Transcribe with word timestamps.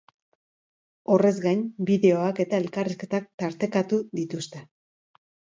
Horrez 1.15 1.33
gain, 1.43 1.61
bideoak 1.89 2.41
eta 2.45 2.63
elkarrizketak 2.63 3.29
tartekatu 3.45 4.01
dituzte. 4.23 4.65